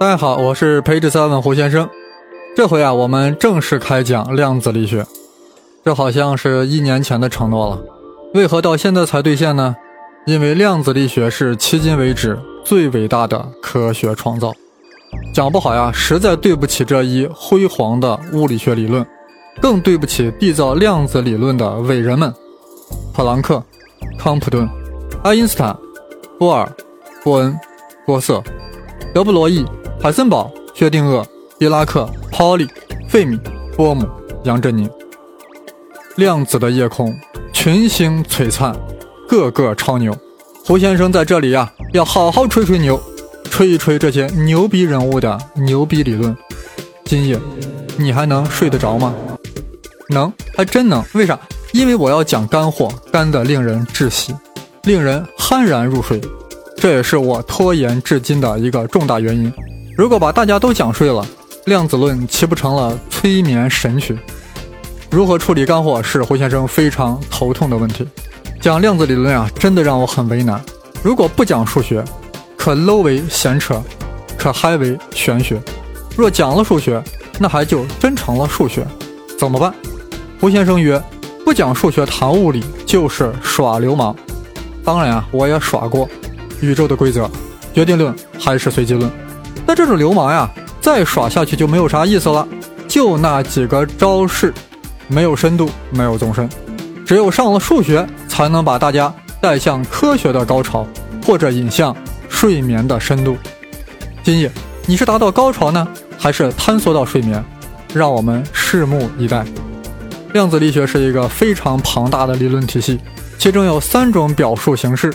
[0.00, 1.86] 大家好，我是培智三问胡先生。
[2.56, 5.04] 这回啊，我们正式开讲量子力学。
[5.84, 7.82] 这好像是一年前的承诺了，
[8.32, 9.76] 为何到现在才兑现呢？
[10.24, 14.54] 因为量子力学是迄今为止最伟大的科学创造。
[15.34, 19.06] 讲不好呀，实在对不起这一辉煌的物理学理论，
[19.60, 22.32] 更对不起缔造量子理论的伟人们：
[23.12, 23.62] 普朗克、
[24.18, 24.66] 康普顿、
[25.22, 25.76] 爱因斯坦、
[26.38, 26.66] 波尔、
[27.22, 27.54] 波恩、
[28.06, 28.42] 波瑟、
[29.12, 29.62] 德布罗意。
[30.02, 31.22] 海森堡、薛定谔、
[31.58, 32.66] 伊拉克、泡利、
[33.06, 33.38] 费米、
[33.76, 34.08] 波姆、
[34.44, 34.88] 杨振宁。
[36.16, 37.14] 量子的夜空，
[37.52, 38.74] 群星璀璨，
[39.28, 40.16] 个个超牛。
[40.64, 42.98] 胡先生在这里呀，要好好吹吹牛，
[43.50, 46.34] 吹一吹这些牛逼人物的牛逼理论。
[47.04, 47.38] 今夜，
[47.98, 49.14] 你还能睡得着吗？
[50.08, 51.04] 能，还真能。
[51.12, 51.38] 为啥？
[51.72, 54.34] 因为我要讲干货，干的令人窒息，
[54.84, 56.18] 令人酣然入睡。
[56.74, 59.52] 这也是我拖延至今的一个重大原因。
[59.96, 61.26] 如果把大家都讲睡了，
[61.66, 64.16] 量子论岂不成了催眠神曲？
[65.10, 68.06] 如何处理干货是胡先生非常头痛的问题。
[68.60, 70.60] 讲量子理论啊，真的让我很为难。
[71.02, 72.04] 如果不讲数学，
[72.56, 73.82] 可 low 为闲扯，
[74.38, 75.60] 可 high 为玄学。
[76.16, 77.02] 若讲了数学，
[77.38, 78.86] 那还就真成了数学，
[79.38, 79.74] 怎么办？
[80.40, 81.02] 胡先生曰：
[81.44, 84.14] 不讲数学谈物理就是耍流氓。
[84.84, 86.08] 当然啊，我也耍过。
[86.60, 87.28] 宇宙的规则，
[87.74, 89.10] 决定论还是随机论？
[89.70, 92.44] 那这种流氓呀，再耍下去就没有啥意思了。
[92.88, 94.52] 就那几个招式，
[95.06, 96.48] 没有深度，没有纵深。
[97.06, 100.84] 只有上了数学，才能把大家带向科学的高潮，
[101.24, 101.96] 或者引向
[102.28, 103.36] 睡眠的深度。
[104.24, 104.50] 今夜
[104.86, 105.86] 你是达到高潮呢，
[106.18, 107.40] 还是坍缩到睡眠？
[107.94, 109.44] 让我们拭目以待。
[110.32, 112.98] 量子力学是一个非常庞大的理论体系，
[113.38, 115.14] 其中有三种表述形式：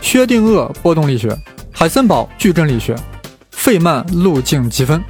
[0.00, 1.32] 薛定谔波动力学、
[1.70, 2.96] 海森堡矩阵力学。
[3.64, 5.02] 费曼路径积分。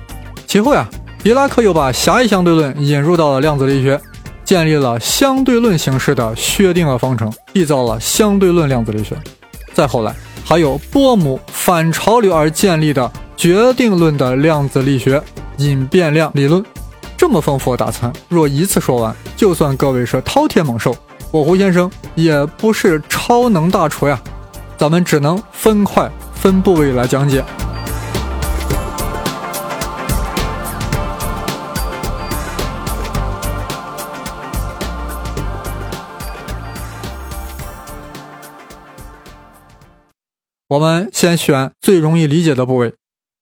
[0.47, 0.89] 其后呀，
[1.25, 4.01] 狄拉克又把狭义相对论引入到了量子力学，
[4.45, 9.17] 建立了相对论形式的薛定谔方程，缔造了相对论量子力学。
[9.73, 15.21] 再后来，还有波姆反潮流而建立的决定论的量子力学
[15.57, 16.65] 隐变量理论。
[17.17, 20.97] 这么丰富的大餐，若一次说完，就算各位是饕餮猛兽，
[21.33, 24.17] 我胡先生也不是超能大厨呀。
[24.77, 27.43] 咱们只能分块分部位来讲解。
[40.75, 42.95] 我们先选最容易理解的部位，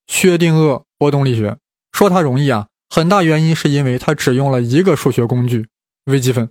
[0.07, 1.57] 薛定谔波动力学。
[1.91, 5.67] 说它容易啊，很大原因是因为它只用了一个数学工具——
[6.05, 6.51] 微积分。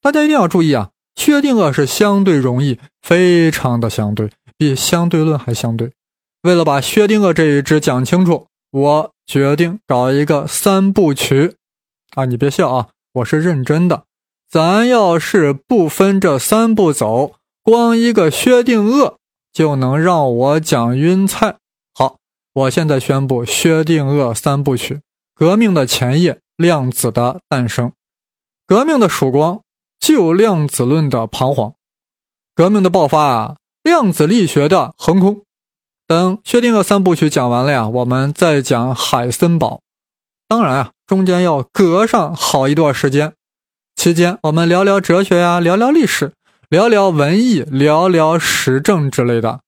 [0.00, 5.92] 大家一定要注意啊，薛定谔是相对容易，非常的相对，比相对论还相对。
[6.40, 11.56] 为了把薛定谔这一支讲清楚，我决定搞一个三部曲。
[12.14, 14.04] 啊，你别笑啊，我是认真的。
[14.48, 19.16] 咱要是不分这三步走，光一个薛定谔。
[19.56, 21.56] 就能让我讲晕菜。
[21.94, 22.18] 好，
[22.52, 25.00] 我现在宣布薛定谔三部曲：
[25.34, 27.92] 革命的前夜，量子的诞生；
[28.66, 29.62] 革命的曙光，
[29.98, 31.72] 旧量子论的彷徨；
[32.54, 35.40] 革命的爆发啊，量子力学的横空。
[36.06, 39.80] 等薛定谔三部曲讲完了呀，我们再讲海森堡。
[40.46, 43.32] 当然啊，中间要隔上好一段时间，
[43.94, 46.34] 期间我们聊聊哲学呀，聊聊历史。
[46.68, 49.60] 聊聊文艺，聊聊时政之类的。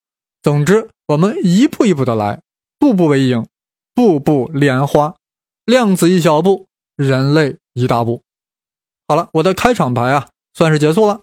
[0.42, 2.41] 总之，我们一步一步的来，
[2.76, 3.47] 步步为营，
[3.94, 5.14] 步步莲花。
[5.64, 6.66] 量子一小步，
[6.97, 8.22] 人类一大步。
[9.06, 11.20] 好了，我的开场白啊，算是结束了。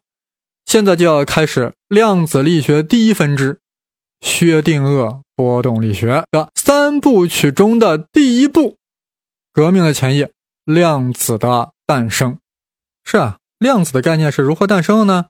[0.66, 3.60] 现在就要开始量子力学第一分支——
[4.22, 8.78] 薛定谔波动力学的三部曲中的第一部：
[9.52, 10.32] 革命的前夜，
[10.64, 12.38] 量子的诞生。
[13.04, 15.26] 是啊，量子的概念是如何诞生的呢？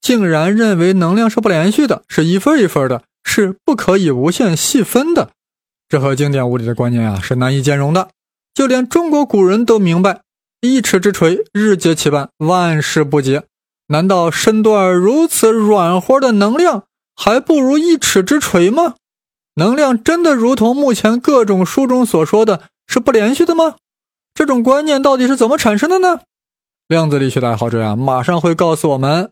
[0.00, 5.30] 竟然认为能量是不连续的，是一份一份的，是不可以无限细分的。
[5.88, 8.08] 这和经典物理的观念啊是难以兼容的。
[8.54, 10.22] 就连中国古人都明白
[10.60, 13.44] ：“一尺之锤，日结其半，万事不竭。”
[13.88, 16.84] 难道身段如此软和的能量
[17.16, 18.94] 还不如一尺之锤吗？
[19.56, 23.74] 能量真的如同目前各种书中所说的是不连续的吗？
[24.32, 26.20] 这种观念到底是怎么产生的呢？
[26.86, 29.30] 量子力学的爱好者呀，马上会告诉我们。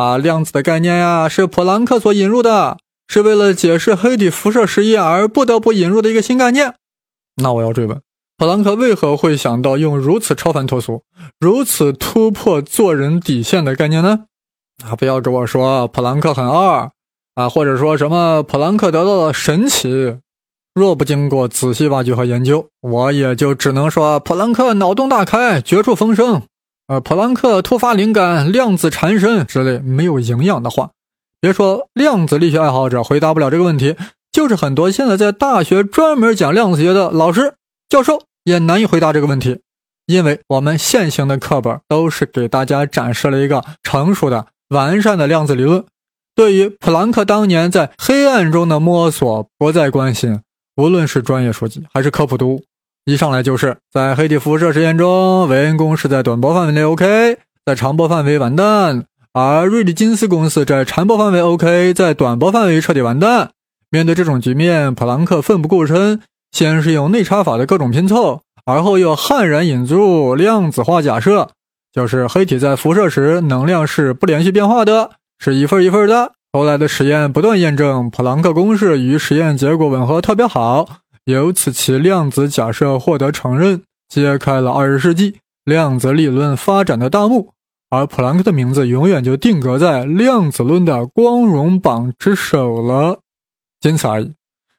[0.00, 6.72] 啊，量子的概念呀，是普朗克所引入的，是为了解释黑体辐射实验而不得不引入的一个新概念。
[7.36, 8.00] 那我要追问，
[8.38, 11.02] 普朗克为何会想到用如此超凡脱俗、
[11.38, 14.20] 如此突破做人底线的概念呢？
[14.88, 16.90] 啊，不要跟我说普朗克很二
[17.34, 20.16] 啊，或者说什么普朗克得到了神奇。
[20.72, 26.40] 若不经过仔细挖掘和研究，我也就只能说普朗克脑洞大开，绝处逢生，
[26.90, 30.90] 呃，普朗克突发灵感，量子缠身之类没有营养的话。
[31.40, 33.94] 别说量子力学爱好者回答不了这个问题，
[34.32, 37.54] 就是很多现在在大学专门讲量子学的老师、
[37.88, 39.60] 教授也难以回答这个问题，
[40.06, 45.84] 因为我们现行的课本都是给大家展示了一个成熟的、完善的量子理论，
[46.34, 50.40] 对于普朗克当年在黑暗中的摸索不再关心。
[50.76, 52.64] 无论是专业书籍还是科普读物，
[53.06, 59.02] 一上来就是在黑体辐射实验中，韦恩公式在短波范围内 OK，在长波范围完蛋；
[59.32, 63.50] 而瑞利金斯公式在长波范围 OK，在短波范围彻底完蛋。
[63.90, 66.20] 面对这种局面，普朗克奋不顾身，
[66.52, 71.48] 先是用内插法的各种拼凑，而后又悍然引入量子化假设，
[71.92, 76.32] 就是黑体在辐射时能量是不连续变化的，是一份一份的。
[76.52, 80.86] 后来的实验不断验证普朗克公式与实验结果吻合特别好，
[81.24, 87.52] 由此其量子假设获得承认，揭开了二十世纪量子理论发展的大幕。
[87.90, 93.18] 而普朗克的名字永远就定格在量子论的光荣榜之首了，
[93.80, 94.32] 仅此而已。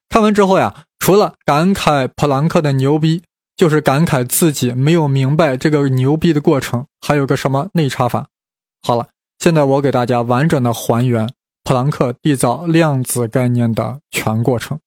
[0.07, 3.23] 看完之后呀，除了感慨普朗克的牛逼，
[3.57, 8.27] 就是感慨自己没有明白这个牛逼的过程，还有个什么内插法。
[8.81, 9.09] 好了，
[9.39, 11.29] 现在我给大家完整的还原。
[11.63, 14.79] 普朗克缔造量子概念的全过程，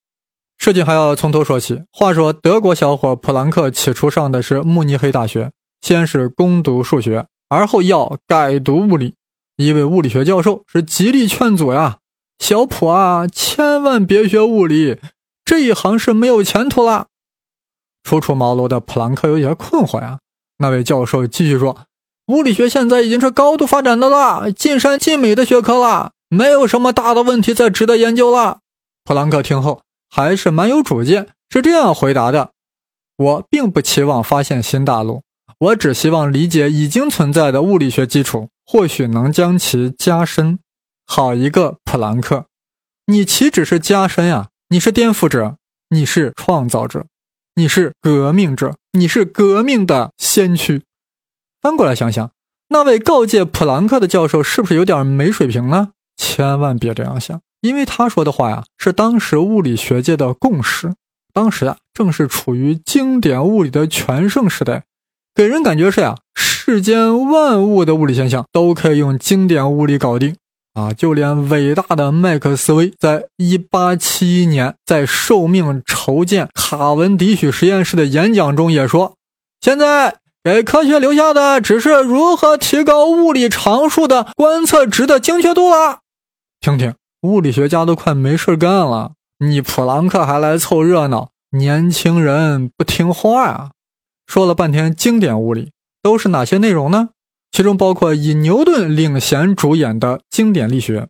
[0.65, 1.83] 事情还要从头说起。
[1.93, 5.51] 话说，德国小伙普朗克起初上的是慕尼黑大学，
[5.83, 9.13] 先是攻读数学，而后要改读物理。
[9.59, 11.99] 一位物理学教授是极力劝阻呀
[12.41, 14.99] ：“小普啊，千万别学物理，
[15.45, 17.09] 这一行是没有前途了。”
[18.03, 20.21] 初出茅庐的普朗克有些困惑呀。
[20.57, 21.77] 那位教授继续说
[22.33, 28.61] ：“物理学现在已经是高度发展的了，尽善尽美的学科了。”没有什么大的问题再值得研究了。
[29.05, 29.83] 普朗克听后
[30.17, 32.53] 还是蛮有主见，是这样回答的
[33.19, 35.25] ：“我并不期望发现新大陆，
[35.59, 40.61] 我只希望理解已经存在的物理学基础，或许能将其加深。”
[41.05, 42.47] 好一个普朗克，
[43.07, 44.51] 你岂止是加深呀？
[44.69, 45.57] 你是颠覆者，
[45.91, 47.07] 你是创造者，
[47.57, 50.85] 你是革命者，你是革命的先驱。
[51.61, 52.31] 翻过来想想，
[52.69, 55.89] 那位告诫普朗克的教授是不是有点没水平呢？
[56.17, 60.93] 千万别这样想，因为他说的话呀，是当时物理学界的共识。
[61.33, 64.85] 当时啊，正是处于经典物理的全盛时代，
[65.35, 70.37] 给人感觉是呀，世间万物的物理现象都可以用经典物理搞定
[70.75, 70.93] 啊！
[70.93, 79.15] 就连伟大的麦克斯韦，在一八七一年在受命筹建卡文迪许实验室的演讲中也说
[79.63, 86.01] ：“现在。”给科学留下的只是如何提高物理常数的观测值的精确度了。
[86.61, 93.71] 听听，物理学家都快没事干了，你普朗克还来凑热闹，年轻人不听话啊！
[94.27, 95.73] 说了半天经典物理
[96.03, 97.09] 都是哪些内容呢？
[97.51, 101.09] 其中包括以牛顿领衔主演的经典力学，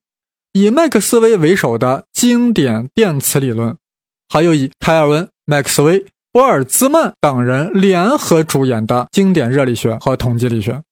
[0.52, 3.76] 以麦克斯韦为首的经典电磁理论，
[4.28, 6.06] 还有以开尔文、麦克斯韦。
[6.30, 10.82] 波尔兹曼等人联合主演的经典热力学和统计力学，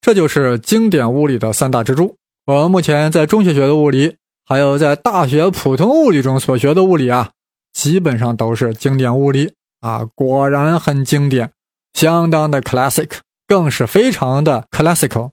[0.00, 2.16] 这就是经典物理的三大支柱。
[2.46, 4.16] 我们目前在中学学的物理，
[4.48, 7.32] 还有在大学普通物理中所学的物理啊，
[7.74, 10.06] 基本上都是经典物理啊。
[10.14, 11.52] 果然很经典，
[11.92, 13.10] 相当的 classic，
[13.46, 15.32] 更是非常的 classical。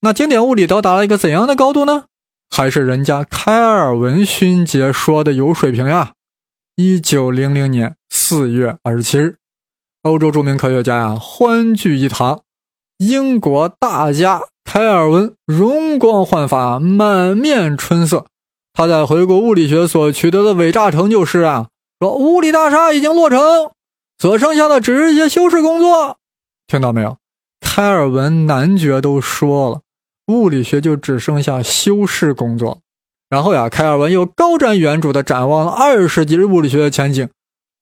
[0.00, 2.06] 那经典物理到达了一个怎样的高度呢？
[2.50, 6.14] 还是人家开尔文勋爵说的有水平呀？
[6.74, 7.94] 一九零零年。
[8.12, 9.36] 四月二十七日，
[10.02, 12.42] 欧洲著名科学家呀欢聚一堂，
[12.98, 18.26] 英国大家开尔文容光焕发，满面春色。
[18.80, 21.68] 他在回顾物理学所取得的伟大成就是啊，
[21.98, 23.38] 说物理大厦已经落成，
[24.16, 26.16] 所剩下的只是一些修饰工作。
[26.66, 27.18] 听到没有？
[27.60, 29.82] 开尔文男爵都说了，
[30.28, 32.78] 物理学就只剩下修饰工作。
[33.28, 37.28] 然后呀，开尔文又高瞻远瞩地展望了二十世纪物理学的前景。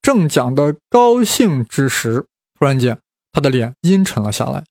[0.03, 2.27] 正讲的高兴之时，
[2.59, 2.99] 突然间，
[3.31, 4.65] 他的脸阴沉了下来，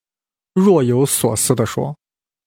[0.53, 1.95] 若有所思地说：“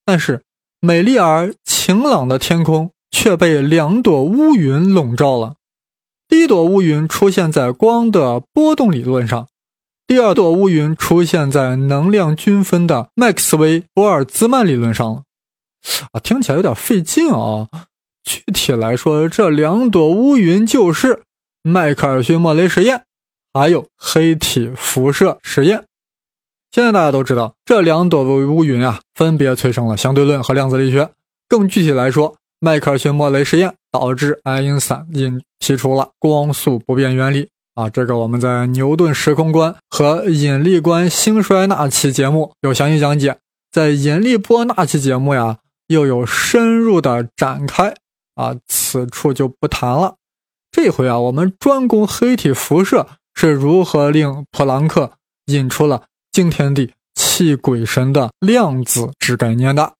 [0.04, 0.42] 但是，
[0.80, 5.54] 美丽而晴朗的天空却被两朵乌云笼罩了。
[6.28, 9.48] 第一朵乌云出现在光的波动理论上，
[10.06, 15.22] 第二朵乌云出现在能量均分的麦克斯韦波尔兹曼理论上了。
[16.12, 17.68] 啊，听起来有点费劲啊。
[18.22, 21.22] 具体来说，这两朵乌云就是。”
[21.62, 23.04] 迈克尔逊莫雷实验，
[23.52, 25.84] 还有黑体辐射实验。
[26.70, 31.10] 现在大家都知道，这两朵乌云啊，分别催生了相对论和量子力学。
[31.46, 43.38] 更具体来说，迈克尔逊莫雷实验导致爱因斯坦因提出了光速不变原理，啊，这个我们在牛顿时空观和引力观兴衰那期节目有详细讲解，
[43.72, 47.94] 在引力波那期节目呀又有深入的展开
[48.34, 50.16] 啊，此处就不谈了。
[50.70, 55.12] 这回啊，我们专攻黑体辐射是如何令普朗克
[55.46, 59.94] 引出了惊天地泣鬼神的量子之概念的。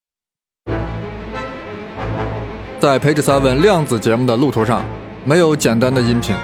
[2.81, 4.83] 在培智三问量子节目的路途上，
[5.23, 6.35] 没有简单的音频。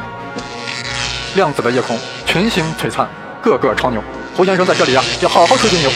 [1.35, 3.09] 量子的夜空，群星璀璨，
[3.41, 4.03] 个个超牛。
[4.37, 5.91] 胡先生在这里啊，要好好吹吹牛。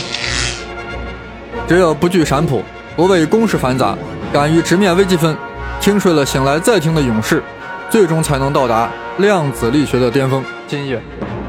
[1.68, 2.64] 只有不惧闪谱，
[2.96, 3.94] 不畏公式繁杂，
[4.32, 5.36] 敢于直面微积分，
[5.78, 7.42] 听睡了醒来再听的勇士。
[7.90, 10.42] 最终才能到达量子力学的巅峰。
[10.66, 11.02] 今夜，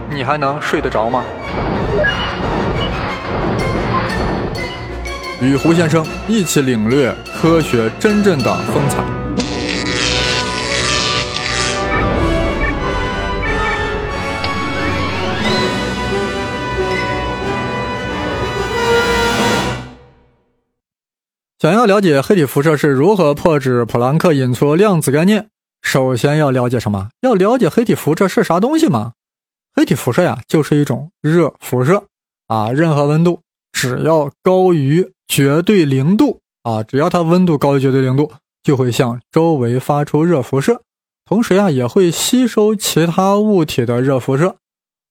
[0.10, 1.24] 你还能睡得着吗？
[5.42, 9.04] 与胡先生一起领略科学真正的风采。
[21.58, 25.48] 想要了解黑体辐射是如何迫使普朗克引出量子概念？
[25.82, 27.10] 首先要了解什么？
[27.22, 29.14] 要了解黑体辐射是啥东西吗？
[29.76, 32.04] 黑体辐射呀，就是一种热辐射
[32.48, 32.72] 啊。
[32.72, 38.30] 任何温度只要高于绝对零度啊，只要它温度高于绝对零度，
[38.62, 40.82] 就会向周围发出热辐射。
[41.24, 44.58] 同时呀，也会吸收其他物体的热辐射。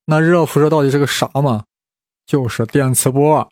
[0.05, 1.63] 那热辐射到底是个啥嘛？
[2.27, 3.49] 就是电磁波。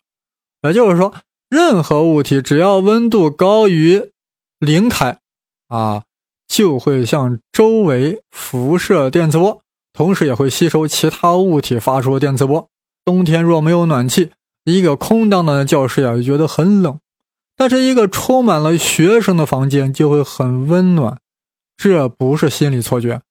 [0.62, 1.12] 也就是说，
[1.48, 4.12] 任何物体只要温度高于
[4.60, 5.18] 零开
[5.66, 6.04] 啊。
[6.46, 9.62] 就会向周围辐射电磁波，
[9.92, 12.66] 同时也会吸收其他物体发出的电磁波。
[13.04, 14.32] 冬天若没有暖气，
[14.70, 16.94] 一个空荡荡的教室呀就觉得很冷；
[17.56, 21.18] 但是一个充满了学生的房间就会很温暖。
[21.76, 23.22] 这不是心理错觉，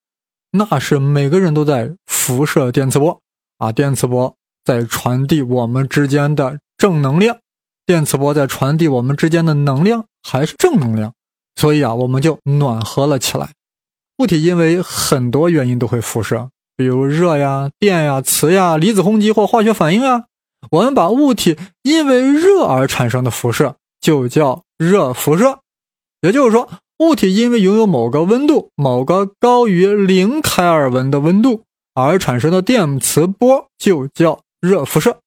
[0.52, 3.22] 那是每个人都在辐射电磁波
[3.60, 3.72] 啊！
[3.72, 7.38] 电磁波在传递我们之间的正能量，
[7.86, 11.14] 电磁波在传递我们之间的能量，还是正能量。
[11.56, 13.50] 所以啊，我们就暖和了起来。
[14.18, 20.24] 物体因为很多原因都会辐射，比如热呀、电呀、磁呀、离子轰击或化学反应啊。
[20.72, 25.60] 我们把物体因为热而产生的辐射就叫热辐射。
[26.22, 31.64] 也就是说，物体因为拥有某个温度、某个高于零开尔文的温度
[31.94, 35.18] 而产生的电磁波就叫热辐射。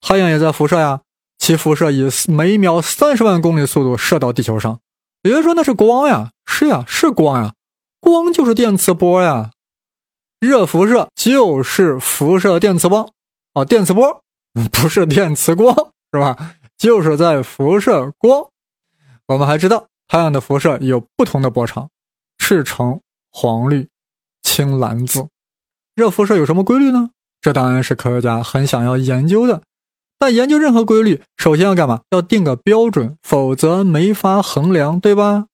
[0.00, 1.02] 太阳也在辐射呀，
[1.38, 4.80] 其辐射以每秒三十万公里速度射到地球上。
[5.22, 7.54] 有人说那是光呀，是呀，是光呀，
[8.00, 9.52] 光就是电磁波呀，
[10.40, 13.12] 热辐射就是辐射电磁波
[13.54, 14.21] 啊，电磁波
[14.70, 15.74] 不是电磁光
[16.12, 16.56] 是吧？
[16.76, 18.48] 就是在辐射光。
[19.28, 21.88] 我们还知道太阳的辐射有不同的波长，
[22.38, 23.88] 赤橙黄绿
[24.42, 25.28] 青蓝紫。
[25.94, 27.10] 热辐射有什么规律呢？
[27.40, 29.62] 这当然是科学家很想要研究的。
[30.18, 32.02] 但研究任何规律，首先要干嘛？
[32.10, 35.46] 要定个标准，否则没法衡量，对吧？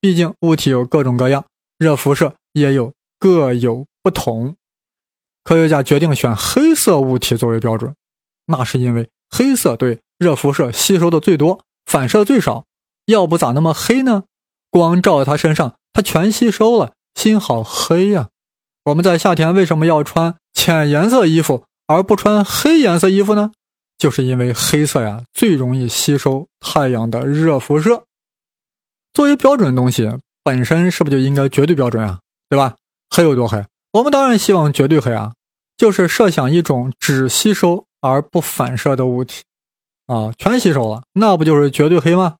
[0.00, 1.44] 毕竟物体有各种各样，
[1.78, 4.56] 热辐射也有各有不同。
[5.44, 7.94] 科学家决定选黑色物体作为标准，
[8.48, 12.64] 那是因为黑色对热辐射吸收的最多，反射最少。
[13.06, 14.24] 要不咋那么黑呢？
[14.70, 18.28] 光照在它身上，它全吸收了，心好黑呀！
[18.84, 23.52] 我们在夏天为什么要穿浅颜色衣服，而不穿黑颜色衣服呢？
[23.96, 28.04] 就是因为黑色呀最容易吸收太阳的热辐射。
[29.12, 30.08] 作为标准的东西
[30.44, 32.20] 本身是不是就应该绝对标准啊？
[32.48, 32.76] 对吧？
[33.10, 33.64] 黑有多黑？
[33.92, 35.32] 我们当然希望绝对黑啊！
[35.76, 39.42] 就是设想一种只吸收而不反射的物体
[40.06, 42.36] 啊，全吸收了，那不就是绝对黑吗？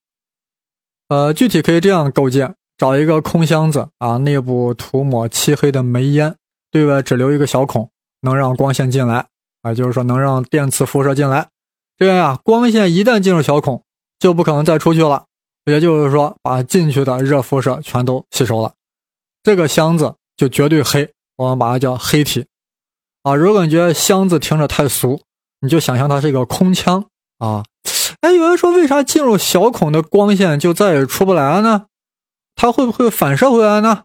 [1.09, 6.37] 呃，具体可以这样构建：找一个空箱子啊，内部涂抹漆黑的煤烟，
[6.71, 9.27] 对外只留一个小孔，能让光线进来。
[9.63, 11.49] 啊，就是说能让电磁辐射进来，
[11.97, 13.83] 这样呀，光线一旦进入小孔，
[14.21, 15.25] 就不可能再出去了。
[15.65, 18.73] 也就是说，把进去的热辐射全都吸收了，
[19.43, 21.13] 这个箱子就绝对黑。
[21.37, 22.47] 我们把它叫黑体。
[23.25, 25.21] 啊，如果你觉得箱子听着太俗，
[25.61, 27.07] 你就想象它是一个空腔
[27.39, 27.65] 啊。
[28.21, 31.87] 哎，有人说，为啥进入小孔的光线就再也出不来了呢？
[32.57, 34.03] 它会不会反射回来呢？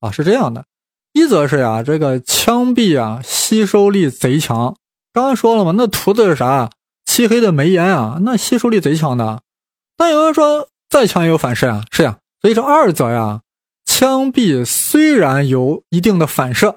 [0.00, 0.66] 啊，是这样的，
[1.12, 4.76] 一则是呀，这个枪壁啊，吸收力贼强。
[5.12, 6.70] 刚刚说了嘛，那涂的是啥？
[7.04, 9.42] 漆黑的煤烟啊，那吸收力贼强的。
[9.96, 12.18] 但有人说，再强也有反射啊，是呀。
[12.42, 13.40] 所以说二则呀，
[13.84, 16.76] 枪壁虽然有一定的反射，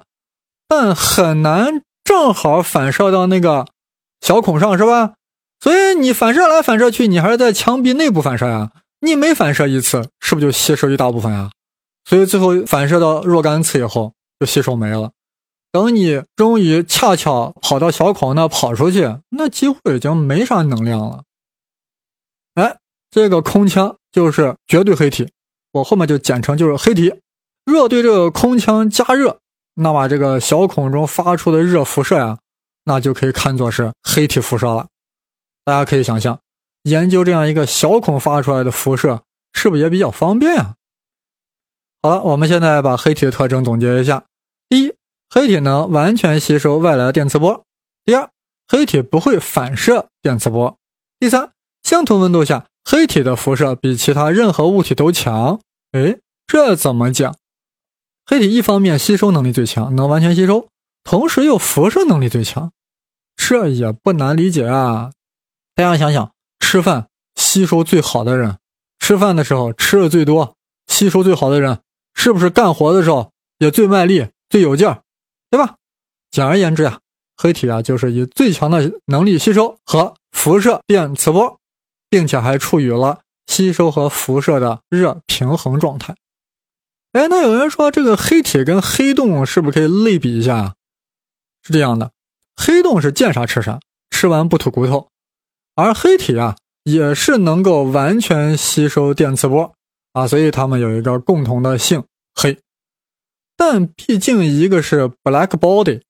[0.67, 3.67] 但很难正好反射到那个
[4.21, 5.13] 小孔上，是吧？
[5.59, 8.71] 所以你反射来反射去，你还是在墙壁内部反射呀。
[9.01, 11.51] 你每反射一次，是不是就吸收一大部分呀？
[12.05, 15.11] 所以最后反射到若干次以后，就吸收没了。
[15.71, 21.23] 等你终于恰巧跑到小孔那跑出去，那几乎已经没啥能量了。
[22.55, 22.77] 哎，
[23.11, 25.29] 这个空腔就是绝对黑体，
[25.73, 27.13] 我后面就简称就是黑体。
[27.65, 29.39] 若对这个空腔加热，
[29.75, 32.39] 那么这个小孔中发出的热辐射呀，
[32.89, 34.87] 那就可以看作是黑体辐射了。
[35.63, 36.39] 大家可以想象，
[36.81, 39.21] 研究这样一个小孔发出来的辐射，
[39.53, 40.73] 是不是也比较方便呀？
[42.01, 44.23] 好了，我们现在把黑体的特征总结一下：
[44.67, 44.95] 第一，
[45.29, 47.61] 黑体能完全吸收外来的电磁波；
[48.03, 48.31] 第二，
[48.67, 50.77] 黑体不会反射电磁波；
[51.19, 51.51] 第三，
[51.83, 55.59] 相同温度下，黑体的辐射比其他任何物体都强。
[55.91, 56.17] 哎，
[56.47, 57.35] 这怎么讲？
[58.25, 60.67] 黑体一方面吸收能力最强，能完全吸收，
[61.03, 62.71] 同时又辐射能力最强，
[63.41, 65.11] 这也不难理解啊。
[65.73, 68.59] 大家想想，吃饭吸收最好的人，
[68.99, 70.55] 吃饭的时候吃的最多，
[70.85, 71.79] 吸收最好的人，
[72.13, 75.01] 是不是干活的时候也最卖力、最有劲儿，
[75.49, 75.77] 对吧？
[76.29, 76.99] 简而言之呀，
[77.37, 81.59] 黑体啊就是以最强的能力吸收和辐射电磁波，
[82.07, 86.15] 并且还处于了吸收和辐射的热平衡状态。
[87.13, 90.75] 哎，那有人说这个黑体跟黑洞是不是可以类比一下？
[91.63, 92.11] 是这样的，
[92.61, 93.79] 黑洞是见啥吃啥，
[94.11, 95.07] 吃完不吐骨头，
[95.75, 99.73] 而黑体啊也是能够完全吸收电磁波
[100.11, 102.03] 啊，所以它们有一个共同的姓
[102.35, 102.59] 黑。
[103.55, 106.01] 但毕竟一个是 black body，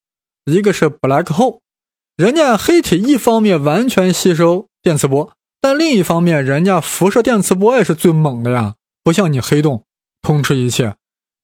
[0.45, 1.59] 一个是 black hole，
[2.17, 9.83] 人家黑体一方面完全吸收电磁波，但另一方面人家辐射电磁波也是最猛的呀，不像你黑洞。
[10.21, 10.95] 通吃一切，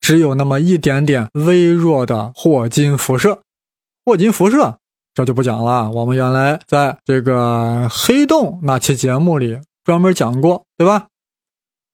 [0.01, 3.41] 只有那么一点点微弱的霍金辐射。
[4.03, 4.79] 霍金辐射
[5.15, 11.07] 这就不讲了，我们原来在这个黑洞那期节目里专门讲过，对吧？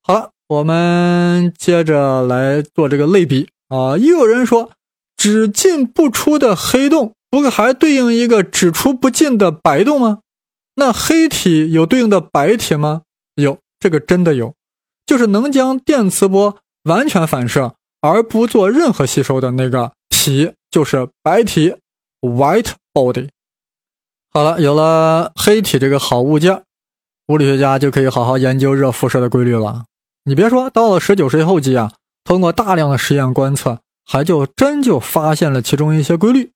[0.02, 3.96] 好了，我们接着来做这个类比啊。
[3.96, 4.72] 又有人说，
[5.16, 10.20] 只进不出的黑洞，不还对应一个只出不进的白洞吗？
[10.76, 13.04] 那黑体有对应的白体吗？
[13.36, 14.56] 有，这个真的有，
[15.06, 16.58] 就是能将电磁波。
[16.86, 21.76] 完全反射而不做任何吸收的那个体就是白体
[22.22, 23.30] （white body）。
[24.32, 26.64] 好了，有了黑体这个好物件，
[27.28, 29.84] 物理学家就可以好好研究热辐射的规律了。
[30.24, 31.92] 你别说，到了十九世纪后期啊，
[32.24, 36.52] 通过大量的实验观测，还就真就发现了其中一些规律。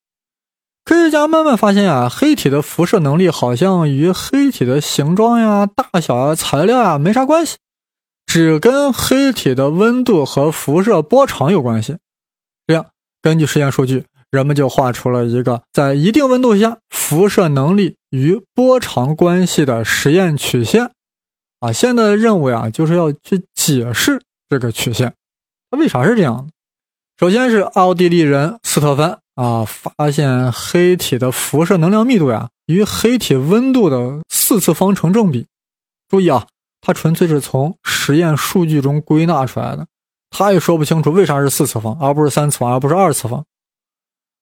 [0.84, 7.56] 科学家慢慢发现啊，黑体的辐射能力好像与黑体的形状呀、大小啊、材料呀没啥关系。
[8.24, 11.96] 只跟黑体的温度和辐射波长有关系。
[12.66, 12.86] 这样，
[13.20, 14.04] 根据实验数据，
[14.36, 20.92] 人们就画出了一个在一定温度下辐射能力与波长关系的实验曲线。
[21.58, 25.14] 啊，现在的任务呀，就是要去解释这个曲线，
[25.70, 26.52] 它为啥是这样的？
[27.18, 35.46] 首先是奥地利人斯特芬啊，发现黑体的辐射能量密度呀，与黑体温度的四次方成正比。
[36.08, 36.46] 注意啊。
[36.82, 39.88] 它纯粹是从实验数据中归纳出来的，
[40.30, 43.44] 他也说不清楚为啥是四次方而不是三次方而不是二次方。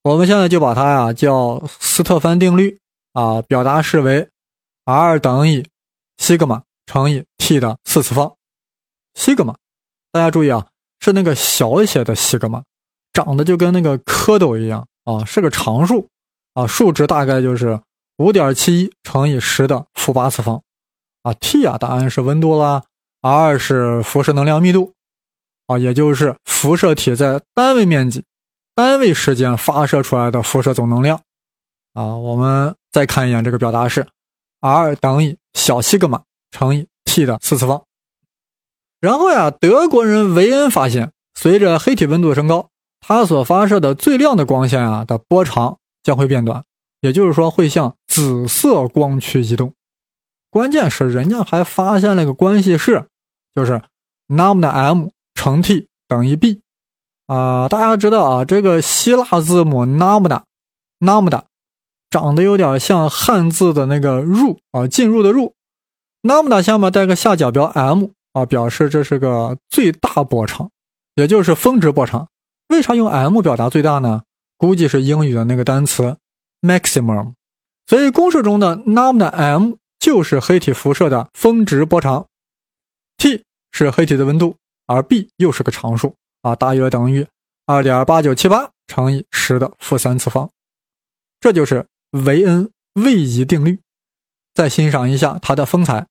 [0.04, 2.78] 我们现在就把它呀叫斯特芬定律
[3.14, 4.28] 啊，表达式为
[4.84, 5.64] R 等于
[6.18, 8.36] 西格玛乘以 T 的四次方。
[9.14, 9.54] 西格玛，
[10.12, 10.66] 大家注意啊，
[11.00, 12.62] 是那个小写的西格玛，
[13.14, 16.06] 长得就跟那个蝌蚪一样啊，是个常数
[16.52, 17.80] 啊，数值大概就是
[18.18, 20.62] 五点七一乘以十的负八次方。
[21.22, 22.84] 啊，T 啊，答案是温度啦
[23.22, 24.92] ；R 是辐射能量密度，
[25.66, 28.22] 啊，也就是辐射体在单位面积、
[28.74, 31.20] 单位时间发射出来的辐射总能量。
[31.92, 34.06] 啊，我们再看一眼这个表达式
[34.60, 37.84] ：R 等于小西格玛乘以 T 的四次方。
[39.00, 46.64] 然后呀，德国人维恩发现，随着黑体温度升高，它所发射的最亮的光线啊的波长将会变短，
[47.00, 49.74] 也就是说会向紫色光区移动。
[50.50, 53.08] 关键是人家还发现了个关系式，
[53.54, 53.82] 就是
[54.26, 56.62] lambda m 乘 T 等于 b，
[57.26, 61.42] 啊，大家知道啊，这个希腊字母 lambda，lambda
[62.10, 65.54] 长得有点像汉字的那个入啊，进入的入
[66.22, 70.70] ，lambda 下面带个下角标 m 啊，表示这是个最大波长，
[71.14, 72.28] 也就是峰值波长。
[72.68, 74.22] 为啥用 m 表达最大呢？
[74.56, 76.16] 估计是英语的那个单词
[76.60, 77.34] maximum，
[77.86, 79.74] 所以公式中的 lambda m。
[80.00, 82.26] 就是黑体辐射的峰值波长
[83.16, 84.56] ，T 是黑体的温度，
[84.86, 87.26] 而 B 又是个常数啊，大约等于
[87.64, 90.50] 二点八九七八乘以十的负三次方，
[91.40, 93.80] 这就是维恩位移定律。
[94.52, 96.06] 再欣赏一下它的风采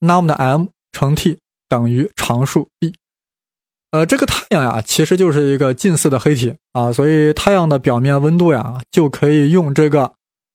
[0.00, 1.38] ，lambda m 乘 T
[1.68, 2.92] 等于常数 b，
[3.92, 10.14] 呃，这个太阳呀，其实就是一个近似的黑体啊，所以太阳的表面温度呀，就可以用这个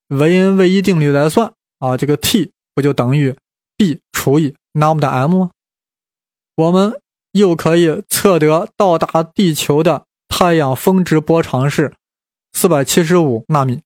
[0.10, 1.96] 维恩位移定律来算啊。
[1.96, 3.34] 这个 T 不就等于
[3.78, 5.52] B 除以 lambda m 吗？
[6.56, 7.02] 我们
[7.34, 11.94] 又可以测得到达地球的太阳峰值波长是
[12.54, 13.82] 四百七十五纳米，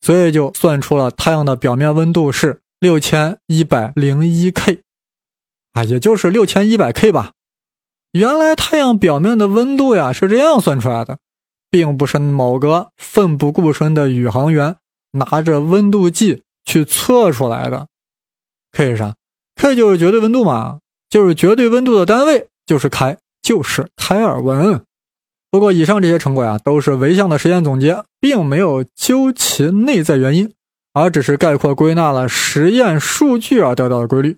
[0.00, 4.82] 所以就算出了太阳的表面温度是六千一百零一 K，
[5.72, 7.32] 啊，也就是六千一百 K 吧。
[8.12, 11.18] 原来太阳表面的温度呀是这样算出来的，
[11.70, 14.76] 并不是某个奋不顾身的宇航员
[15.12, 17.88] 拿着温度计去测出来的。
[18.72, 19.16] K 是啥
[19.56, 24.82] ？K 就是绝对温度嘛，就是绝对温度的单位就是开，就是开尔文。
[25.50, 30.52] 不过以上这些成果呀都是维项的实验总结，并没有究其内在原因，
[30.92, 34.36] 而只是概括归纳了实验数据而得到的规律，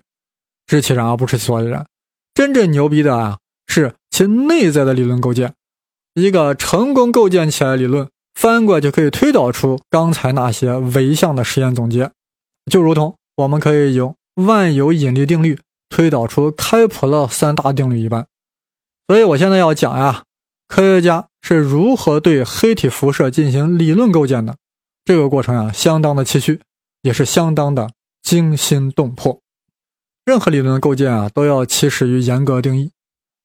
[0.66, 1.86] 知其然而不知其所以然。
[2.34, 3.38] 真正牛逼的啊！
[3.66, 5.54] 是其内在的理论构建，
[6.14, 12.10] 一个成功构建起来理论，翻过来就可以推导出刚才那些唯项的实验总结，
[12.70, 18.26] 就如同我们可以用万有引力定律推导出开普勒三大定律一般。
[19.06, 20.24] 所以我现在要讲呀，
[20.66, 24.56] 科学家是如何对黑体辐射进行理论构建的，
[25.04, 26.60] 这个过程啊，相当的崎岖，
[27.02, 27.90] 也是相当的
[28.22, 29.40] 惊心动魄。
[30.24, 32.90] 任何理论的构建啊，都要起始于严格定义。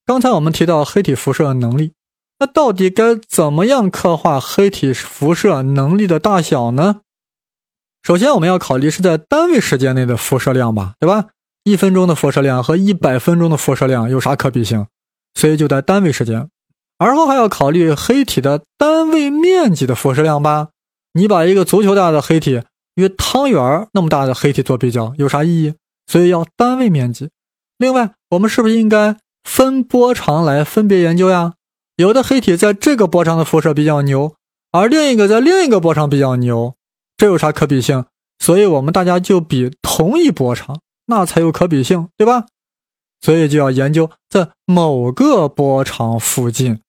[0.03, 1.93] 刚才我们提到黑体辐射能力，
[2.39, 7.01] 那到底该怎么样刻画黑体辐射能力的大小呢？
[8.01, 11.27] 首先，我们要考虑是在单位时间内的辐射量吧，对吧？
[11.63, 14.87] 一分钟的辐射量和一百分钟的辐射量有啥可比性？
[15.33, 16.49] 所以就在单位时间。
[16.97, 20.69] 而后还要考虑黑体的单位面积的辐射量吧。
[21.13, 22.61] 你把一个足球大的黑体
[22.95, 25.73] 与汤圆那么大的黑体做比较，有啥意义？
[26.07, 27.29] 所以要单位面积。
[27.77, 29.17] 另外，我们是不是应该？
[29.43, 31.53] 分波长来分别研究呀，
[31.95, 34.35] 有的黑体在这个波长的辐射比较牛，
[34.71, 36.75] 而另一个在另一个波长比较牛，
[37.17, 38.05] 这有啥可比性？
[38.37, 40.79] 所以我们大家就比同一波长，
[41.11, 42.47] 那才有可比性，对吧？
[43.19, 46.81] 所以就要研究在某个波长附近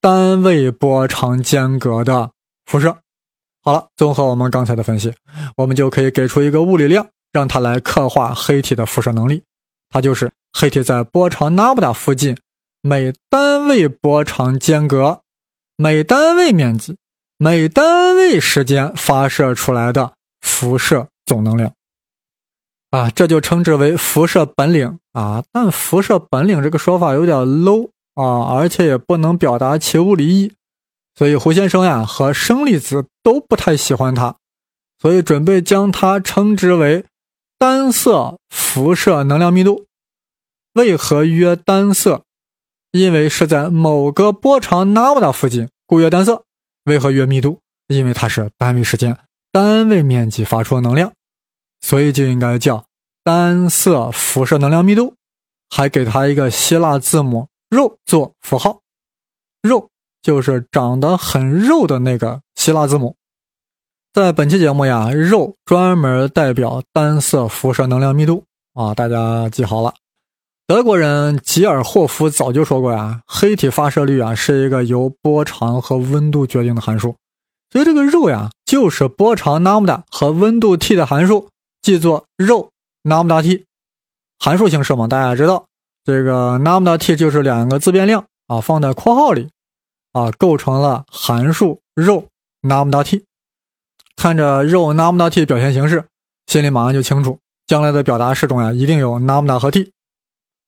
[0.00, 2.30] 单位波长间隔的
[2.66, 2.98] 辐射。
[3.62, 5.12] 好了，综合我们刚才的分析，
[5.56, 9.42] 我们就可以给出一个物理量，让它来刻画黑体的辐射能力，
[9.88, 10.30] 它就是。
[10.54, 12.36] 黑体在波长那么大附近，
[12.82, 15.22] 每单位波长间隔、
[15.78, 16.98] 每单位面积、
[17.38, 21.72] 每单位时间发射出来的辐射总能量，
[22.92, 25.42] 啊，这就称之为辐射本领啊。
[25.50, 30.52] 但辐射本领这个说法有点 low 啊，而且也不能表达其物理意义，
[31.16, 34.36] 所以胡先生呀和生粒子都不太喜欢它，
[35.00, 37.06] 所以准备将它称之为
[37.58, 39.86] 单色辐射能量密度。
[40.74, 42.22] 为何约单色？
[42.92, 46.44] 因为是在某个波长那么大附近，故约单色。
[46.84, 47.60] 为何约密度？
[47.88, 49.16] 因为它是单位时间、
[49.50, 51.12] 单位面积发出的能量，
[51.82, 52.86] 所以就应该叫
[53.22, 55.14] 单色辐射能量密度。
[55.74, 58.80] 还给它一个希腊字母肉做符号，
[59.62, 59.88] 肉
[60.20, 63.16] 就是长得很肉的那个希腊字母。
[64.12, 69.94] 在本期节目呀，肉专门代表单色辐射能量密度啊，大家记好了。
[70.66, 77.16] 德国人吉尔霍夫早就说过呀，黑体发射率啊是一个由波长和温度决定的函数，
[77.70, 81.48] 所以这个肉呀就是波长 lambda 和温度 T 的函数，
[81.82, 82.70] 记作肉
[83.02, 83.66] nam.t，
[84.38, 85.66] 函数形式嘛，大家知道
[86.04, 89.50] 这个 lambda T 就是两个自变量啊放在括号里
[90.12, 92.28] 啊构成了函数肉
[92.60, 93.24] nam.t
[94.14, 96.04] 看着肉 nam.t 表现形式，
[96.46, 99.90] 心里马上就清楚，将来的表达式中呀一定有 lambda 和 T。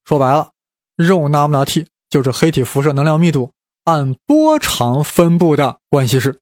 [0.05, 0.51] 说白了，
[0.97, 3.53] 肉 nam.t 就是黑体辐射能量密度
[3.85, 6.41] 按波长分布的关系式。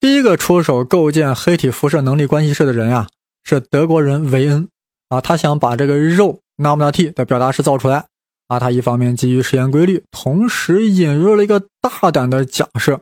[0.00, 3.08] 第一个出手构建黑体辐射能力关系式的人呀，
[3.46, 4.68] 是德国人维恩
[5.08, 5.22] 啊。
[5.22, 8.04] 他想把这个肉阿姆达 T 的表达式造出来
[8.48, 8.60] 啊。
[8.60, 13.00] 他一方面基于实验规律，同时引入了一个大胆的假设。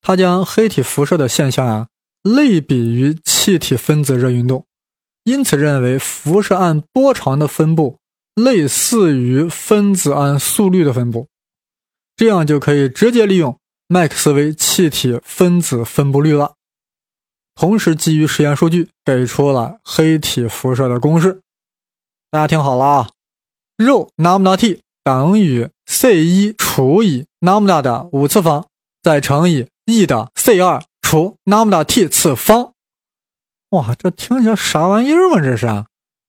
[0.00, 1.88] 他将黑体辐射的现象啊
[2.22, 4.64] 类比于气体分子热运动，
[5.24, 7.98] 因此认为辐射按波长的分布。
[8.36, 11.26] 类似于分子按速率的分布，
[12.16, 16.55] 这样就可以直接利用麦克斯韦气体分子分布率了。
[17.56, 21.40] 同时，基于实验数据，给出了黑体辐射的公式。
[22.30, 23.08] 大家听好了啊
[23.78, 28.66] 肉 lambda t 等于 c 一除以 lambda 的五次方，
[29.02, 32.72] 再乘以 e 的 c 二除 lambda t 次方。
[33.70, 35.40] 哇，这听起来啥玩意儿嘛？
[35.40, 35.66] 这是！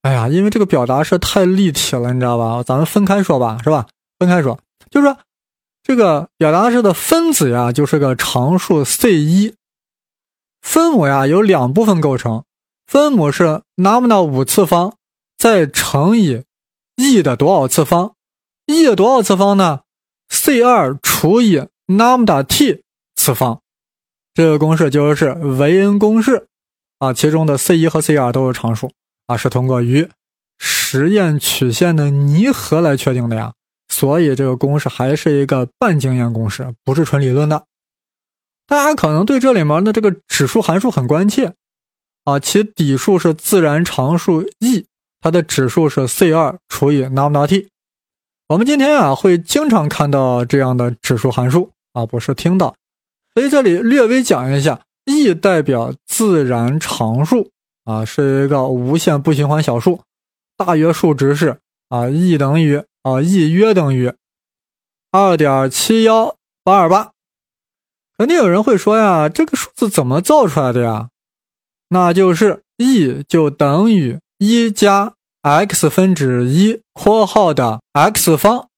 [0.04, 2.64] 哎呀，因为这个表达式太立体了，你知道吧？
[2.64, 3.86] 咱们分开说吧，是吧？
[4.18, 4.58] 分开说，
[4.90, 5.18] 就是说
[5.84, 9.54] 这个表达式的分子呀，就是个常数 c 一。
[10.68, 12.44] 分母呀有两部分构成，
[12.86, 14.98] 分母是 lambda 五次方
[15.38, 16.44] 再乘以
[16.98, 18.16] e 的多少次方
[18.66, 19.80] ？e 的多少次方呢
[20.28, 22.84] ？c 二除以 lambda t
[23.16, 23.62] 次方。
[24.34, 26.48] 这个公式就是维恩公式
[27.00, 28.92] 啊，其中的 c 一和 c 二都是常数
[29.28, 30.10] 啊，是通过与
[30.60, 33.54] 实验曲线的拟合来确定的呀。
[33.88, 37.64] 所以这个公式还是一个半经验公式，不是纯理论的。
[38.68, 41.54] 大家可能对这里面的这个指数函数很关切
[42.26, 44.86] 啊，其底数是自然常数 e，
[45.22, 47.70] 它的指数是 c 二除以 lambda t。
[48.50, 52.76] 我们今天啊会经常看到这样的指数函数啊，不是听到，
[53.34, 57.50] 所以这里略微讲一下，e 代表自然常数
[57.86, 60.02] 啊，是一个无限不循环小数，
[60.56, 62.84] 大约数值是啊 e 等于。
[63.04, 64.12] 啊，e 约等于
[65.14, 67.14] 二点七幺八二八，
[68.18, 71.10] 肯定有人会说呀，这个数字怎么造出来的呀？
[71.90, 78.70] 那就是 e 就等于一加 x 分之一括号的 x 方，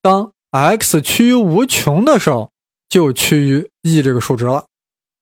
[0.00, 2.50] 当 x 趋于无穷的时候，
[2.88, 4.66] 就趋于 e 这个数值了。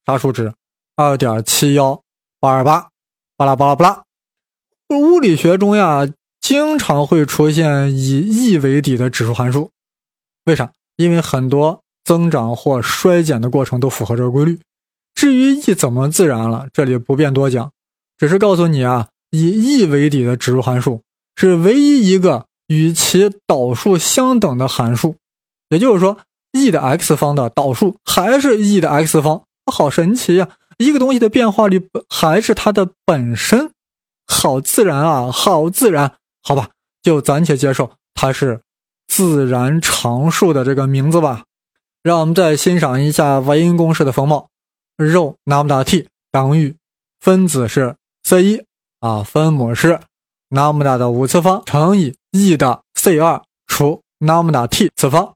[0.06, 0.52] 啥数值？
[0.96, 2.02] 二点七幺
[2.40, 2.90] 八二八，
[3.36, 4.04] 巴拉巴拉巴拉。
[4.88, 6.06] 物理学中呀。
[6.40, 9.70] 经常会出现以 e 为底的指数函数，
[10.44, 10.72] 为啥？
[10.96, 14.58] 因为很多增长或衰减的过程都符合这个规律。
[15.14, 17.70] 至于 e 怎么自然了，这里不便多讲，
[18.16, 21.02] 只是告诉你啊，以 e 为底的指数函数
[21.36, 25.16] 是唯一一个与其导数相等的函数。
[25.68, 26.16] 也就是说
[26.52, 30.48] ，e 的 x 方的导数还是 e 的 x 方，好神奇呀！
[30.78, 33.70] 一个东西的变化率还是它的本身，
[34.26, 36.14] 好自然啊，好自然。
[36.42, 36.70] 好吧，
[37.02, 38.62] 就暂且接受它是
[39.06, 41.44] 自然常数的这个名字吧。
[42.02, 44.48] 让我们再欣赏一下维恩公式的风貌
[44.96, 46.76] ：ρ lambda t 等于
[47.20, 48.62] 分子是 c 一
[49.00, 50.00] 啊，分母是
[50.50, 55.34] lambda 的五次方乘以 e 的 c 二除 lambda t 次方。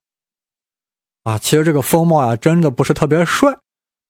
[1.25, 3.59] 啊，其实这个风貌啊，真的不是特别帅，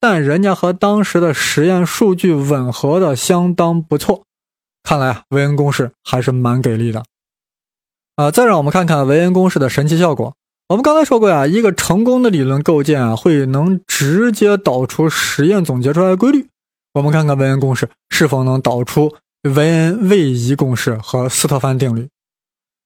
[0.01, 4.25] 但人家和当时的实验数据吻合的相当不错。
[4.83, 7.05] 看来啊，维恩公式还是蛮给力的，
[8.17, 10.35] 啊，再让我们看看维恩公式的神奇效果。
[10.68, 16.48] 我们刚才说过呀，一个成功的理论构建啊，会能直接导出实验总结出来的规律。
[16.94, 22.09] 我们看看维恩公式是否能导出维恩位移公式和斯特凡定律。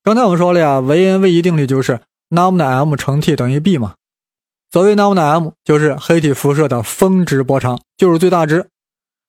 [0.02, 3.94] 刚才我们说了呀，维恩位移定律就是 lambda m 乘 t 等于 b 嘛。
[4.72, 8.68] 所谓 lambda m 就是黑体辐射的峰值波长，就是最大值。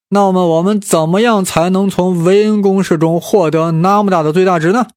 [0.10, 4.88] 那么我们怎么样才能从维恩公式中获得那么大的最大值呢？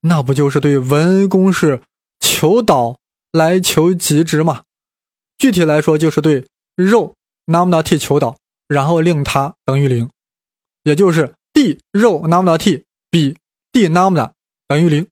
[0.00, 1.82] 那不就是对维恩公式
[2.20, 2.98] 求导
[3.32, 4.62] 来求极值嘛？
[5.36, 7.14] 具体来说就是对肉
[7.46, 10.10] namna t 求导，然后令它等于零，
[10.82, 13.36] 也就是 d 肉 namna t 比
[13.72, 14.32] d namna
[14.66, 15.06] 等于零，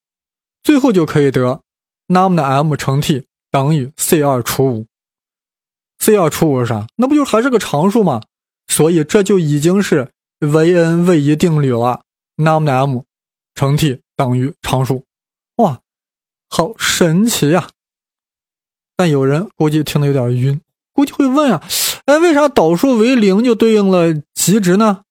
[0.62, 1.62] 最后就可以得
[2.08, 4.86] lambda m 乘 t 等于 c 二除五。
[5.98, 6.86] c 二除五是啥？
[6.96, 8.22] 那不就还是个常数吗？
[8.66, 12.02] 所以这就已经是维恩位移定律了
[12.36, 13.04] ，lambda m
[13.54, 15.04] 乘 t 等于常数，
[15.56, 15.80] 哇，
[16.56, 17.68] 好神奇呀！
[18.96, 20.58] 但有人估计听得有点晕，
[20.94, 21.62] 估计会问啊，
[22.06, 25.02] 哎，为啥导数为零就对应了极值呢？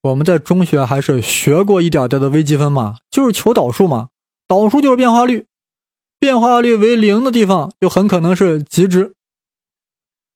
[0.00, 4.08] 我们在中学还是学过一点点的微积分嘛，就是求导数嘛，
[4.48, 5.44] 导数就是变化率，
[6.18, 9.12] 变化率为零的地方就很可能是极值。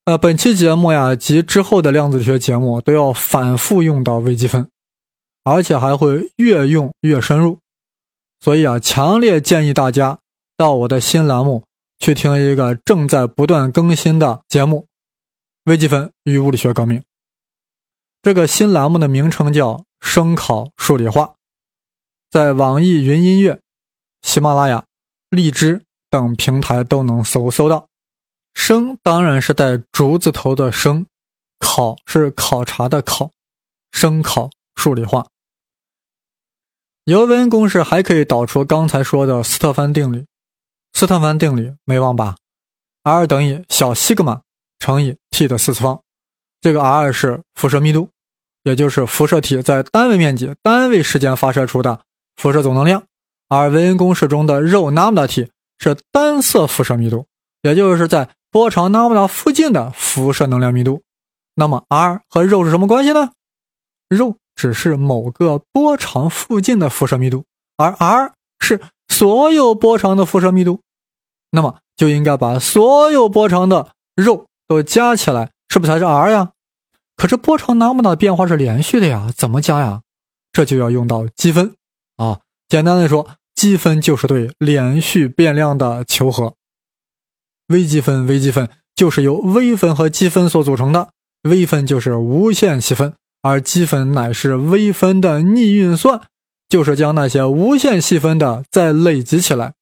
[0.05, 4.69] 呃，本期节目呀及之后的量子学节目都要反复用到微积分，
[5.43, 7.61] 而且还会越用越深入，
[8.41, 10.19] 所以啊，强烈建议大家
[10.57, 11.65] 到我的新栏目
[11.99, 14.87] 去听一个正在不断更新的节目
[15.71, 17.01] 《微积分与物理学革命》。
[18.23, 21.23] 这个新栏目的名称叫《声考数理化》，
[22.31, 23.61] 在网易云音乐、
[24.23, 24.85] 喜马拉雅、
[25.29, 27.89] 荔枝等平台都能搜搜到。
[28.55, 31.07] 声当然是带竹字头的声，
[31.59, 33.33] 考是考察的考，
[33.91, 35.27] 声考数理化。
[37.05, 40.25] 尤文公式还可以导出刚才说的斯特藩定律。
[40.95, 42.37] 斯特凡定律没忘吧
[43.03, 44.43] ？R 等于小西格玛
[44.79, 46.01] 乘以 T 的四次方。
[46.61, 48.11] 这个 R 是辐射密度，
[48.63, 52.01] 也就是辐射体在单位面积、单位时间发射出的
[52.37, 53.03] 辐射总能量。
[53.49, 57.27] 而维恩公式中的肉 lambda t 是单色辐射密度，
[57.63, 61.03] 也就是在波长 n a m a 附近的辐射能量密度，
[61.57, 63.33] 那么 r 和肉是什么关系呢？
[64.09, 67.45] 肉只是某个波长附近的辐射密度，
[67.77, 70.81] 而 r 是所有波长的辐射密度。
[71.55, 76.51] 那么就应该把所有波长的肉都加起来，是不是才是 r 呀？
[77.17, 80.03] 可是波长那么大变化是连续的呀，怎么加呀？
[80.53, 81.75] 这就要用到积分
[82.17, 82.41] 啊。
[82.69, 86.55] 简单的说，积分就是对连续变量的求和。
[87.69, 91.11] 微积分，微积分就是由微分和积分所组成的。
[91.43, 96.23] 微分就是无限细分，而积分乃是微分的逆运算，
[96.69, 99.75] 就是将那些无限细分的再累积起来。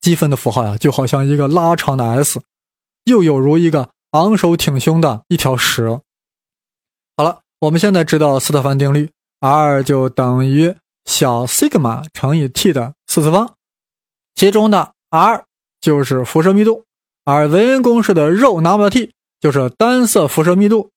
[0.00, 2.40] 积分的符号呀，就好像一个拉长的 S，
[3.04, 6.02] 又有如一个昂首挺胸的一条蛇。
[7.16, 9.10] 好了，我们现在知道斯特凡定律
[9.40, 13.54] ，R 就等于小 sigma 乘以 T 的四次方，
[14.34, 15.44] 其中的 R
[15.80, 16.84] 就是辐射密度，
[17.24, 20.90] 而韦恩公式的 ρ 那么 T 就是单色辐射密度。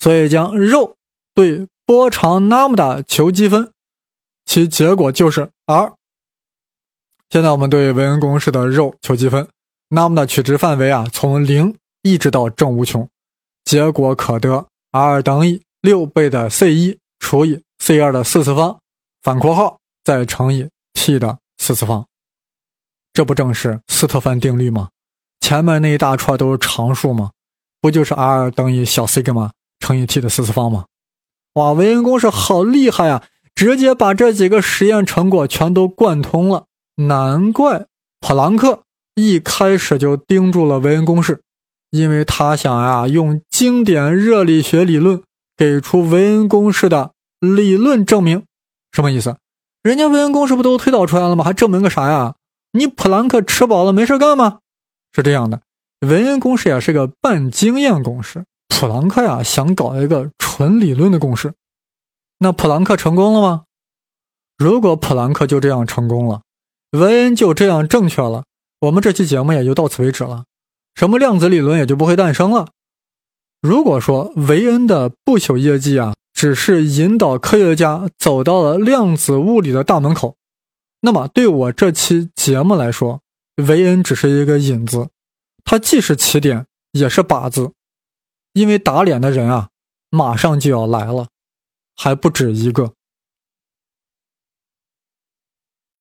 [0.00, 0.96] 所以将肉
[1.34, 3.72] 对波长那么大求积分，
[4.44, 5.94] 其结果就是 r。
[7.34, 9.48] 现在我们对韦恩公式的肉求积分，
[9.88, 13.08] 那么的取值范围啊，从零一直到正无穷，
[13.64, 18.78] 结果可得 r 等于六倍的 c 一除以 c 二的四次方，
[19.20, 22.06] 反括号再乘以 t 的四次方。
[23.12, 24.90] 这不正是斯特凡定律吗？
[25.40, 27.32] 前面那一大串都是常数吗？
[27.80, 29.50] 不就是 r 等于小 c 吗？
[29.80, 30.84] 乘以 T 的四次方吗？
[31.54, 33.24] 哇，韦恩公式好厉害呀！
[33.56, 36.66] 直接把这几个实验成果全都贯通了。
[36.96, 37.86] 难怪
[38.20, 38.82] 普朗克
[39.14, 41.40] 一开始就盯住了韦恩公式，
[41.90, 45.22] 因为他想呀，用经典热力学理论
[45.56, 48.44] 给出韦恩公式的理论证明。
[48.92, 49.36] 什么意思？
[49.82, 51.44] 人家韦恩公式不都推导出来了吗？
[51.44, 52.34] 还证明个啥呀？
[52.72, 54.60] 你普朗克吃饱了没事干吗？
[55.12, 55.60] 是这样的，
[56.00, 58.44] 韦恩公式也是个半经验公式。
[58.68, 61.54] 普朗克呀，想搞一个纯理论的公式，
[62.38, 63.64] 那普朗克成功了吗？
[64.56, 66.42] 如果普朗克就这样成功了，
[66.94, 68.44] 韦恩就这样正确了，
[68.82, 70.44] 我们这期节目也就到此为止了，
[70.94, 72.68] 什么量子理论也就不会诞生了。
[73.60, 80.36] 如果说韦恩的不朽业绩啊，只是引导科学家走到了量子物理的大门口，
[81.00, 83.20] 那么对我这期节目来说，
[83.56, 85.08] 韦恩只是一个引子，
[85.64, 87.72] 它既是起点，也是靶子。
[88.52, 89.70] 因为打脸的人啊，
[90.10, 91.26] 马上就要来了，
[91.96, 92.92] 还不止一个。